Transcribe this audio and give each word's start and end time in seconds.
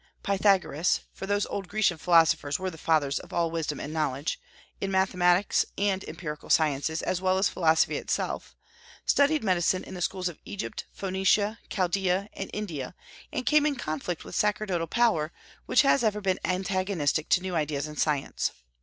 Pythagoras 0.23 1.01
for 1.13 1.27
those 1.27 1.45
old 1.45 1.67
Grecian 1.67 1.99
philosophers 1.99 2.57
were 2.57 2.71
the 2.71 2.77
fathers 2.79 3.19
of 3.19 3.31
all 3.31 3.51
wisdom 3.51 3.79
and 3.79 3.93
knowledge, 3.93 4.39
in 4.79 4.89
mathematics 4.89 5.63
and 5.77 6.03
empirical 6.09 6.49
sciences 6.49 7.03
as 7.03 7.21
well 7.21 7.37
as 7.37 7.49
philosophy 7.49 7.97
itself 7.97 8.55
studied 9.05 9.43
medicine 9.43 9.83
in 9.83 9.93
the 9.93 10.01
schools 10.01 10.27
of 10.27 10.39
Egypt, 10.43 10.87
Phoenicia, 10.91 11.59
Chaldaea, 11.69 12.29
and 12.33 12.49
India, 12.51 12.95
and 13.31 13.45
came 13.45 13.63
in 13.63 13.75
conflict 13.75 14.23
with 14.25 14.33
sacerdotal 14.33 14.87
power, 14.87 15.31
which 15.67 15.83
has 15.83 16.03
ever 16.03 16.19
been 16.19 16.39
antagonistic 16.43 17.29
to 17.29 17.41
new 17.41 17.53
ideas 17.55 17.85
in 17.87 17.95
science. 17.95 18.53